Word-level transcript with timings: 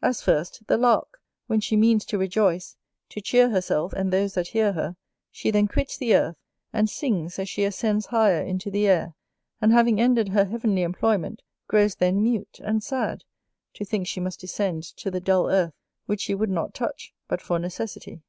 As 0.00 0.22
first 0.22 0.66
the 0.68 0.78
Lark, 0.78 1.20
when 1.48 1.60
she 1.60 1.76
means 1.76 2.06
to 2.06 2.16
rejoice, 2.16 2.78
to 3.10 3.20
cheer 3.20 3.50
herself 3.50 3.92
and 3.92 4.10
those 4.10 4.32
that 4.32 4.48
hear 4.48 4.72
her; 4.72 4.96
she 5.30 5.50
then 5.50 5.68
quits 5.68 5.98
the 5.98 6.14
earth, 6.16 6.38
and 6.72 6.88
sings 6.88 7.38
as 7.38 7.46
she 7.50 7.62
ascends 7.62 8.06
higher 8.06 8.40
into 8.40 8.70
the 8.70 8.88
air 8.88 9.12
and 9.60 9.74
having 9.74 10.00
ended 10.00 10.30
her 10.30 10.46
heavenly 10.46 10.80
employment, 10.80 11.42
grows 11.68 11.96
then 11.96 12.22
mute, 12.22 12.58
and 12.64 12.82
sad, 12.82 13.24
to 13.74 13.84
think 13.84 14.06
she 14.08 14.18
must 14.18 14.40
descend 14.40 14.82
to 14.82 15.10
the 15.10 15.20
dull 15.20 15.50
earth, 15.50 15.74
which 16.06 16.22
she 16.22 16.34
would 16.34 16.48
not 16.50 16.72
touch, 16.72 17.12
but 17.28 17.42
for 17.42 17.58
necessity. 17.58 18.22